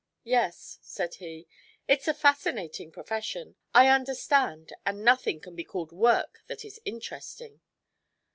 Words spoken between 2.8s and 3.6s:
profession.